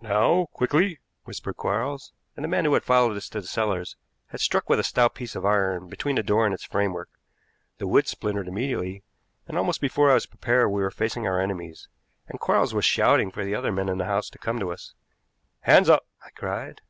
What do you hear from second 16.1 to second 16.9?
I cried.